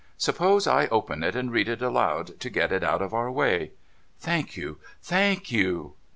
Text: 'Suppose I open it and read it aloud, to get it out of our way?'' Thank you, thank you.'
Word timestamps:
'Suppose 0.17 0.65
I 0.65 0.87
open 0.87 1.21
it 1.21 1.35
and 1.35 1.51
read 1.51 1.69
it 1.69 1.79
aloud, 1.79 2.39
to 2.39 2.49
get 2.49 2.71
it 2.71 2.83
out 2.83 3.03
of 3.03 3.13
our 3.13 3.31
way?'' 3.31 3.73
Thank 4.27 4.57
you, 4.57 4.79
thank 4.99 5.51
you.' 5.51 5.93